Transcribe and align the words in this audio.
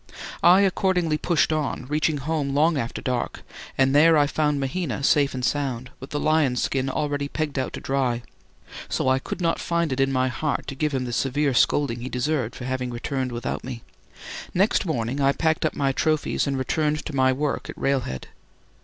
I 0.41 0.61
accordingly 0.61 1.19
pushed 1.19 1.53
on, 1.53 1.85
reaching 1.85 2.17
home 2.17 2.55
long 2.55 2.75
after 2.75 3.03
dark; 3.03 3.43
and 3.77 3.93
there 3.93 4.17
I 4.17 4.25
found 4.25 4.59
Mahina 4.59 5.03
safe 5.03 5.35
and 5.35 5.45
sound, 5.45 5.91
with 5.99 6.09
the 6.09 6.19
lion's 6.19 6.63
skin 6.63 6.89
already 6.89 7.27
pegged 7.27 7.59
out 7.59 7.71
to 7.73 7.79
dry, 7.79 8.23
so 8.89 9.03
that 9.03 9.09
I 9.11 9.19
could 9.19 9.41
not 9.41 9.59
find 9.59 9.93
it 9.93 9.99
in 9.99 10.11
my 10.11 10.27
heart 10.27 10.65
to 10.69 10.73
give 10.75 10.91
him 10.95 11.05
the 11.05 11.13
severe 11.13 11.53
scolding 11.53 11.99
he 12.01 12.09
deserved 12.09 12.55
for 12.55 12.65
having 12.65 12.89
returned 12.89 13.31
without 13.31 13.63
me. 13.63 13.83
Next 14.55 14.87
morning 14.87 15.21
I 15.21 15.33
packed 15.33 15.65
up 15.67 15.75
my 15.75 15.91
trophies 15.91 16.47
and 16.47 16.57
returned 16.57 17.05
to 17.05 17.15
my 17.15 17.31
work 17.31 17.69
at 17.69 17.77
railhead. 17.77 18.27